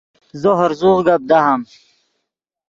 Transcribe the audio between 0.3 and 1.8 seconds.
زو ہرزوغ گپ دہام